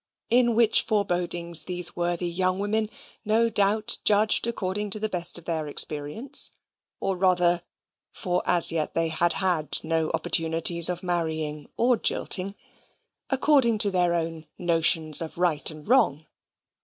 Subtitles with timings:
[0.31, 2.89] In which forebodings these worthy young women
[3.23, 6.53] no doubt judged according to the best of their experience;
[6.99, 7.61] or rather
[8.11, 12.55] (for as yet they had had no opportunities of marrying or of jilting)
[13.29, 16.25] according to their own notions of right and wrong.